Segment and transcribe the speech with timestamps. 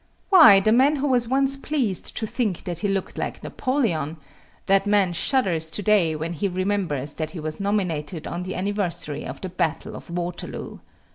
[0.29, 4.17] Why, the man who was once pleased to think that he looked like Napoleon
[4.65, 9.41] that man shudders today when he remembers that he was nominated on the anniversary of
[9.41, 10.79] the battle of Waterloo.